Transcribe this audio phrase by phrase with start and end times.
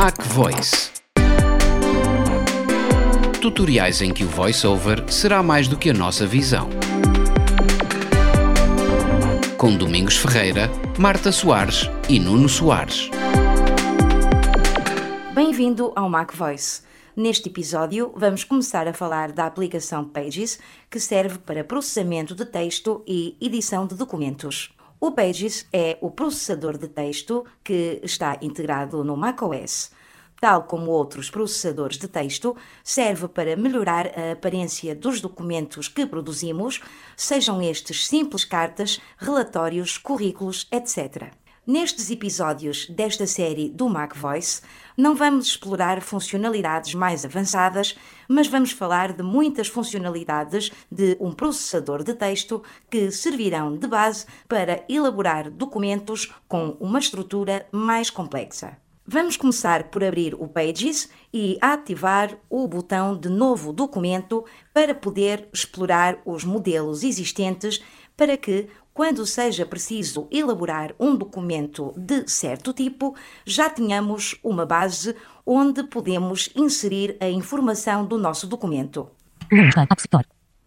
[0.00, 0.92] Mac Voice.
[3.42, 6.70] Tutoriais em que o voiceover será mais do que a nossa visão.
[9.56, 13.10] Com Domingos Ferreira, Marta Soares e Nuno Soares.
[15.34, 16.82] Bem-vindo ao Mac Voice.
[17.16, 23.02] Neste episódio, vamos começar a falar da aplicação Pages, que serve para processamento de texto
[23.04, 24.77] e edição de documentos.
[25.00, 29.92] O Pages é o processador de texto que está integrado no macOS.
[30.40, 36.80] Tal como outros processadores de texto, serve para melhorar a aparência dos documentos que produzimos,
[37.16, 41.32] sejam estes simples cartas, relatórios, currículos, etc.
[41.68, 44.62] Nestes episódios desta série do Mac Voice,
[44.96, 47.94] não vamos explorar funcionalidades mais avançadas,
[48.26, 54.24] mas vamos falar de muitas funcionalidades de um processador de texto que servirão de base
[54.48, 58.78] para elaborar documentos com uma estrutura mais complexa.
[59.06, 65.50] Vamos começar por abrir o Pages e ativar o botão de Novo Documento para poder
[65.52, 67.82] explorar os modelos existentes
[68.16, 73.14] para que quando seja preciso elaborar um documento de certo tipo,
[73.46, 75.14] já tenhamos uma base
[75.46, 79.08] onde podemos inserir a informação do nosso documento.
[79.52, 80.26] App Store.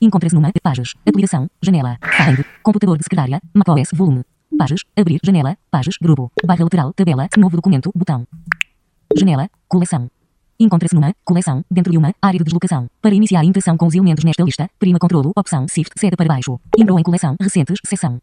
[0.00, 0.94] Encontra-se numa Pages.
[1.04, 1.50] Aplicação.
[1.60, 1.98] Janela.
[2.00, 2.46] Find.
[2.62, 3.40] Computador de secretária.
[3.52, 4.22] macOS Volume.
[4.56, 4.84] Pages.
[4.96, 5.18] Abrir.
[5.24, 5.58] Janela.
[5.68, 5.96] Pages.
[6.00, 6.30] Grupo.
[6.46, 6.92] Barra lateral.
[6.92, 7.26] Tabela.
[7.36, 7.90] Novo documento.
[7.92, 8.24] Botão.
[9.16, 9.50] Janela.
[9.66, 10.08] Coleção.
[10.62, 12.86] Encontra-se numa coleção dentro de uma área de deslocação.
[13.00, 16.28] Para iniciar a interação com os elementos nesta lista, prima controlo, opção Shift, seta para
[16.28, 16.60] baixo.
[16.78, 18.20] Entrou em coleção, recentes, seção.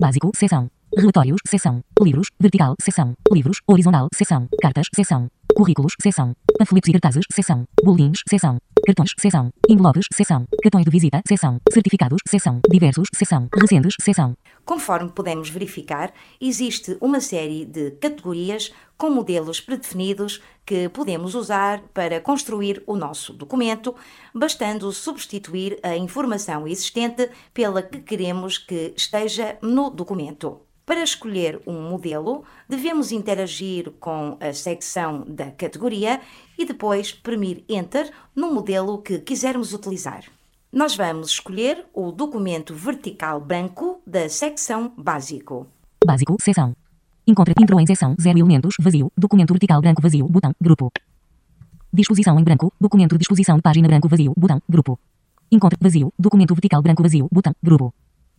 [0.00, 0.68] Básico, seção.
[0.96, 1.80] Relatórios, seção.
[2.02, 3.14] Livros, vertical, seção.
[3.32, 4.48] Livros, horizontal, seção.
[4.60, 5.28] Cartas, seção.
[5.54, 6.34] Currículos, seção.
[6.58, 7.64] Panfletos e cartazes, seção.
[7.84, 8.58] Boletins, seção.
[8.84, 9.50] Cartões, seção.
[9.68, 10.44] Envelopes, seção.
[10.60, 11.60] Cartões de visita, seção.
[11.72, 12.60] Certificados, seção.
[12.68, 13.48] Diversos, seção.
[13.54, 14.34] Recentes, seção.
[14.68, 22.20] Conforme podemos verificar, existe uma série de categorias com modelos predefinidos que podemos usar para
[22.20, 23.94] construir o nosso documento,
[24.34, 30.60] bastando substituir a informação existente pela que queremos que esteja no documento.
[30.84, 36.20] Para escolher um modelo, devemos interagir com a secção da categoria
[36.58, 40.24] e depois premir Enter no modelo que quisermos utilizar.
[40.70, 45.66] Nós vamos escolher o documento vertical branco da secção Básico.
[46.04, 46.76] Básico, seção.
[47.26, 50.92] Encontra intro em seção 0 elementos, vazio, documento vertical branco vazio, botão, grupo.
[51.90, 55.00] Disposição em branco, documento de disposição de página branco vazio, botão, grupo.
[55.50, 57.94] Encontra vazio, documento vertical branco vazio, botão, grupo.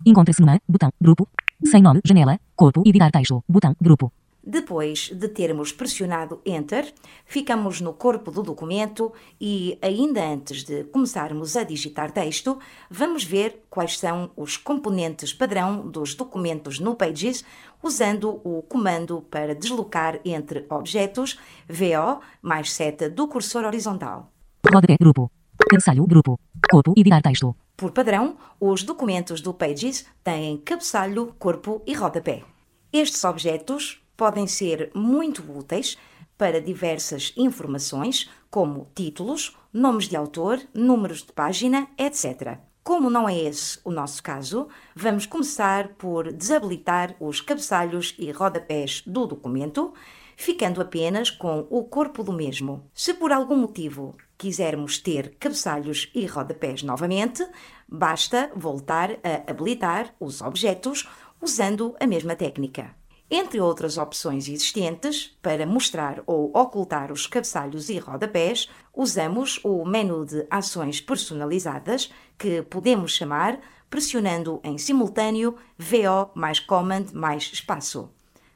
[0.06, 1.28] Encontra-se numa, botão, grupo.
[1.66, 4.14] Sem nome, janela, corpo, editar texto, botão, grupo.
[4.42, 6.94] Depois de termos pressionado Enter,
[7.26, 12.58] ficamos no corpo do documento e, ainda antes de começarmos a digitar texto,
[12.90, 17.44] vamos ver quais são os componentes padrão dos documentos no Pages,
[17.84, 24.32] usando o comando para deslocar entre objetos VO mais seta do cursor horizontal.
[24.66, 25.30] Rodapé, grupo.
[25.70, 26.40] Cabeçalho, grupo.
[26.72, 27.56] Corpo, editar texto.
[27.76, 32.44] Por padrão, os documentos do Pages têm cabeçalho, corpo e rodapé.
[32.92, 35.97] Estes objetos podem ser muito úteis
[36.38, 42.57] para diversas informações, como títulos, nomes de autor, números de página, etc.
[42.84, 49.03] Como não é esse o nosso caso, vamos começar por desabilitar os cabeçalhos e rodapés
[49.07, 49.94] do documento,
[50.36, 52.90] ficando apenas com o corpo do mesmo.
[52.94, 57.47] Se por algum motivo quisermos ter cabeçalhos e rodapés novamente,
[57.88, 61.07] basta voltar a habilitar os objetos
[61.41, 63.00] usando a mesma técnica.
[63.32, 70.26] Entre outras opções existentes, para mostrar ou ocultar os cabeçalhos e rodapés, usamos o menu
[70.26, 78.10] de ações personalizadas, que podemos chamar pressionando em simultâneo VO mais Command mais espaço.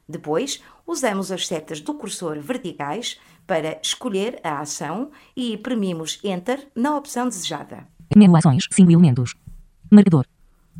[0.08, 6.96] Depois, usamos as setas do cursor verticais para escolher a ação e premimos Enter na
[6.96, 7.86] opção desejada.
[8.14, 9.34] Menu ações, 5 elementos.
[9.90, 10.26] Marcador.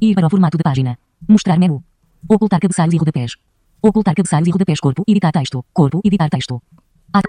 [0.01, 0.99] Ir para o formato da página.
[1.29, 1.83] Mostrar menu.
[2.29, 3.35] Ocultar cabeçalhos e rodapés.
[3.87, 6.59] Ocultar cabeçalhos e rodapés corpo, editar texto, corpo, editar texto.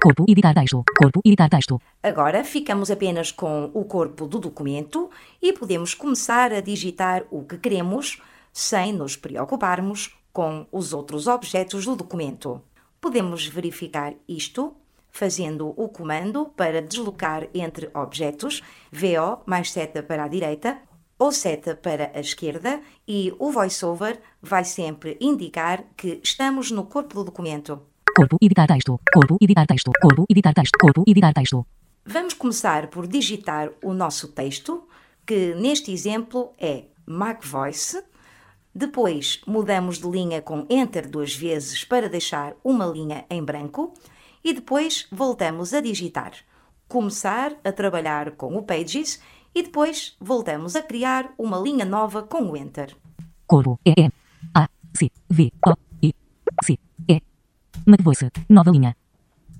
[0.01, 1.81] Corpo, editar texto, corpo, editar texto.
[2.01, 5.09] Agora ficamos apenas com o corpo do documento
[5.41, 8.21] e podemos começar a digitar o que queremos
[8.53, 12.61] sem nos preocuparmos com os outros objetos do documento.
[13.01, 14.73] Podemos verificar isto
[15.11, 18.63] fazendo o comando para deslocar entre objetos,
[18.93, 20.79] VO mais seta para a direita
[21.17, 27.15] ou seta para a esquerda e o VoiceOver vai sempre indicar que estamos no corpo
[27.15, 27.81] do documento.
[28.15, 31.65] Corpo, editar texto, corpo, editar texto, corpo, editar texto, corpo, editar texto.
[32.05, 34.87] Vamos começar por digitar o nosso texto,
[35.25, 38.01] que neste exemplo é Mac Voice.
[38.73, 43.93] Depois mudamos de linha com Enter duas vezes para deixar uma linha em branco
[44.43, 46.33] e depois voltamos a digitar.
[46.87, 49.19] Começar a trabalhar com o Pages
[49.55, 52.93] e depois voltamos a criar uma linha nova com o Enter.
[53.47, 53.79] Corpo.
[53.85, 54.11] E.
[54.53, 54.67] A.
[54.93, 55.09] C.
[55.29, 55.51] V.
[55.65, 55.73] O.
[56.03, 56.13] I.
[56.61, 56.77] C.
[57.07, 57.21] E.
[57.85, 58.29] MacVoice.
[58.49, 58.97] Nova linha.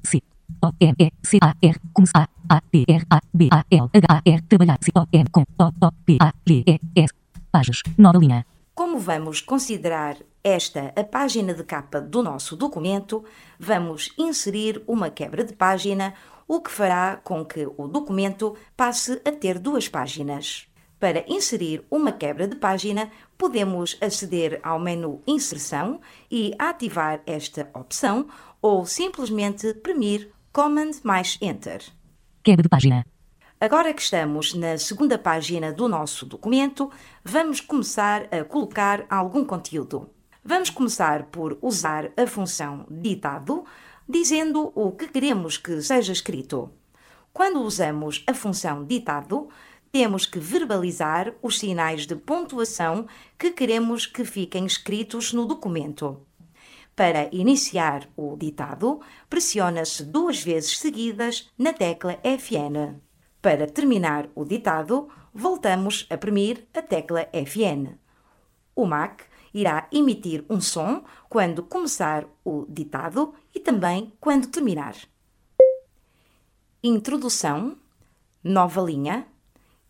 [0.04, 0.22] C.
[0.62, 0.72] O.
[0.82, 0.96] M.
[1.00, 1.12] E.
[1.24, 1.38] C.
[1.42, 1.56] A.
[1.62, 1.80] R.
[1.94, 2.30] Começar.
[2.50, 2.60] A.
[2.60, 2.84] T.
[2.88, 3.06] R.
[3.10, 3.22] A.
[3.34, 3.48] B.
[3.50, 3.64] A.
[3.72, 3.90] L.
[3.94, 4.06] H.
[4.10, 4.22] A.
[4.26, 4.42] R.
[4.42, 4.78] Trabalhar.
[4.82, 4.92] C.
[4.94, 5.08] O.
[5.14, 5.30] M.
[5.32, 5.46] Com.
[5.58, 5.64] O.
[5.64, 5.92] O.
[6.06, 6.18] P.
[6.20, 6.34] A.
[6.46, 6.64] G.
[6.68, 6.80] E.
[6.96, 7.14] S.
[7.52, 7.82] Pages.
[7.98, 8.46] Nova linha.
[8.74, 13.24] Como vamos considerar esta a página de capa do nosso documento,
[13.58, 16.14] vamos inserir uma quebra de página,
[16.48, 20.68] o que fará com que o documento passe a ter duas páginas.
[21.00, 26.00] Para inserir uma quebra de página, podemos aceder ao menu Inserção
[26.32, 28.28] e ativar esta opção
[28.62, 31.82] ou simplesmente premir Command mais Enter.
[32.42, 33.06] Quebra de página.
[33.60, 36.92] Agora que estamos na segunda página do nosso documento,
[37.24, 40.10] vamos começar a colocar algum conteúdo.
[40.44, 43.66] Vamos começar por usar a função ditado,
[44.08, 46.72] dizendo o que queremos que seja escrito.
[47.34, 49.50] Quando usamos a função ditado,
[49.92, 53.08] temos que verbalizar os sinais de pontuação
[53.38, 56.26] que queremos que fiquem escritos no documento.
[56.96, 62.96] Para iniciar o ditado, pressiona-se duas vezes seguidas na tecla FN.
[63.42, 67.98] Para terminar o ditado, voltamos a premir a tecla FN.
[68.76, 69.24] O Mac
[69.56, 74.96] irá emitir um som quando começar o ditado e também quando terminar.
[76.84, 77.78] Introdução,
[78.44, 79.26] nova linha.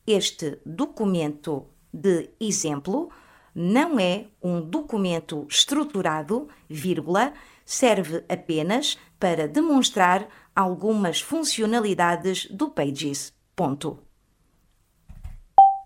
[0.05, 3.09] Este documento de exemplo
[3.55, 7.33] não é um documento estruturado, vírgula,
[7.65, 13.33] serve apenas para demonstrar algumas funcionalidades do Pages.
[13.55, 13.97] Ponto.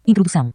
[0.06, 0.54] Introdução.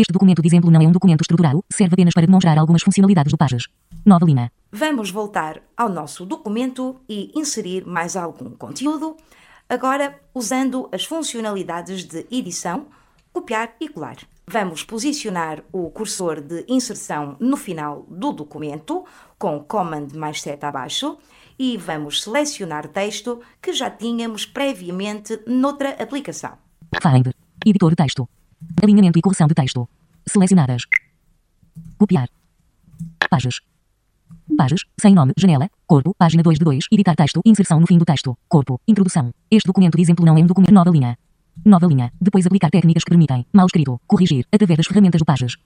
[0.00, 3.30] Este documento de exemplo não é um documento estruturado, serve apenas para demonstrar algumas funcionalidades
[3.30, 3.68] do Pages.
[4.02, 4.50] Nova linha.
[4.72, 9.14] Vamos voltar ao nosso documento e inserir mais algum conteúdo,
[9.68, 12.86] agora usando as funcionalidades de edição,
[13.30, 14.16] copiar e colar.
[14.48, 19.04] Vamos posicionar o cursor de inserção no final do documento,
[19.38, 21.18] com Command mais seta abaixo,
[21.58, 26.56] e vamos selecionar texto que já tínhamos previamente noutra aplicação.
[27.02, 27.34] Finder.
[27.66, 28.26] Editor de texto.
[28.82, 29.88] Alinhamento e correção de texto.
[30.26, 30.82] Selecionadas.
[31.98, 32.28] Copiar.
[33.30, 33.60] Pages.
[34.56, 38.04] Pages, sem nome, janela, corpo, página 2 de 2, editar texto, inserção no fim do
[38.04, 39.30] texto, corpo, introdução.
[39.50, 41.18] Este documento de exemplo não é um documento nova linha.
[41.64, 42.12] Nova linha.
[42.20, 45.56] Depois aplicar técnicas que permitem, mal escrito, corrigir, através das ferramentas do Pages.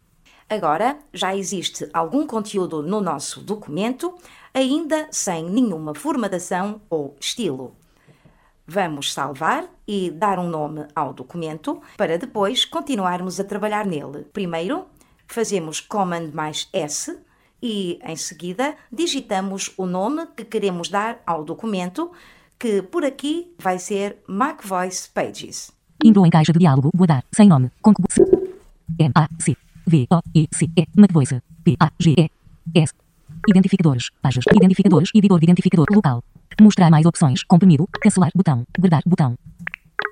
[0.49, 4.15] Agora já existe algum conteúdo no nosso documento,
[4.53, 7.75] ainda sem nenhuma formatação ou estilo.
[8.67, 14.25] Vamos salvar e dar um nome ao documento para depois continuarmos a trabalhar nele.
[14.33, 14.87] Primeiro,
[15.27, 17.19] fazemos Command mais S
[17.63, 22.11] e, em seguida, digitamos o nome que queremos dar ao documento,
[22.59, 25.71] que por aqui vai ser Mac Voice Pages.
[26.03, 28.09] Entrou em caixa de diálogo, guardar, sem nome, concubo.
[28.99, 29.57] M, A, C,
[29.87, 30.49] V, O, E,
[30.97, 32.31] MacVoice, P, A, G, E,
[32.75, 32.93] S.
[33.49, 36.23] Identificadores, páginas, identificadores, editor de identificador, local.
[36.61, 39.35] Mostrar mais opções, comprimido, cancelar, botão, guardar, botão.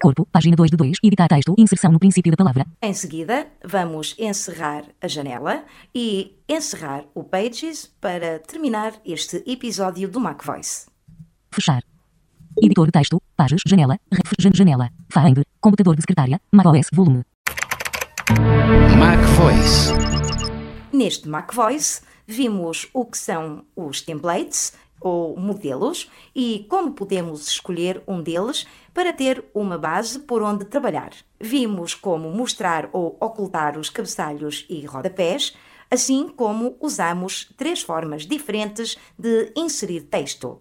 [0.03, 2.67] Corpo, página 2 de 2, editar texto, inserção no princípio da palavra.
[2.83, 10.19] Em seguida, vamos encerrar a janela e encerrar o Pages para terminar este episódio do
[10.19, 10.87] Mac Voice.
[11.53, 11.83] Fechar.
[12.61, 17.23] Editor de texto, páginas, janela, ref, jan- janela, Finder, computador de secretária, macOS, volume.
[18.99, 19.93] Mac Voice.
[20.93, 24.73] Neste Mac Voice, vimos o que são os templates
[25.03, 31.13] ou modelos e como podemos escolher um deles para ter uma base por onde trabalhar.
[31.41, 35.57] Vimos como mostrar ou ocultar os cabeçalhos e rodapés,
[35.91, 40.61] assim como usamos três formas diferentes de inserir texto: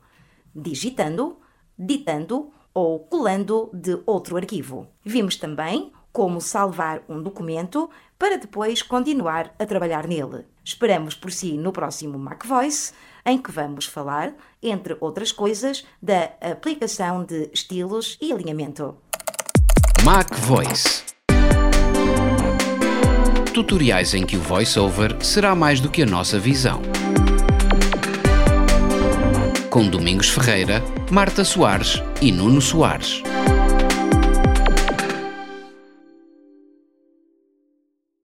[0.56, 1.38] digitando,
[1.78, 4.88] ditando ou colando de outro arquivo.
[5.04, 10.46] Vimos também como salvar um documento para depois continuar a trabalhar nele.
[10.64, 12.94] Esperamos por si no próximo Mac Voice,
[13.25, 18.96] em que vamos falar, entre outras coisas, da aplicação de estilos e alinhamento.
[20.04, 21.04] Mac Voice.
[23.54, 26.82] Tutoriais em que o voiceover será mais do que a nossa visão.
[29.70, 33.22] Com Domingos Ferreira, Marta Soares e Nuno Soares.